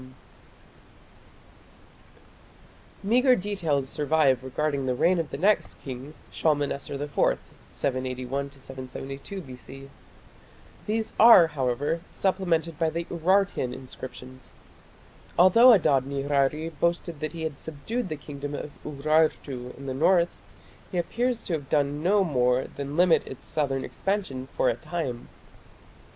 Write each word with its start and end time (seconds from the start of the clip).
Meagre 3.03 3.35
details 3.35 3.87
survive 3.87 4.43
regarding 4.43 4.87
the 4.87 4.95
reign 4.95 5.19
of 5.19 5.29
the 5.29 5.37
next 5.37 5.75
king, 5.79 6.15
Shalmaneser 6.31 6.95
IV 6.95 7.39
(781 7.69 8.49
772 8.49 9.41
B.C). 9.41 9.89
These 10.87 11.13
are, 11.19 11.45
however, 11.49 12.01
supplemented 12.11 12.79
by 12.79 12.89
the 12.89 13.03
Urartian 13.11 13.75
inscriptions. 13.75 14.55
Although 15.37 15.71
Adad 15.71 16.05
nirari 16.07 16.69
boasted 16.79 17.19
that 17.19 17.33
he 17.33 17.43
had 17.43 17.59
subdued 17.59 18.09
the 18.09 18.15
kingdom 18.15 18.55
of 18.55 18.71
Urartu 18.83 19.77
in 19.77 19.85
the 19.85 19.93
north, 19.93 20.35
he 20.91 20.97
appears 20.97 21.43
to 21.43 21.53
have 21.53 21.69
done 21.69 22.01
no 22.01 22.23
more 22.23 22.63
than 22.63 22.97
limit 22.97 23.21
its 23.27 23.45
southern 23.45 23.85
expansion 23.85 24.47
for 24.51 24.67
a 24.67 24.73
time. 24.73 25.29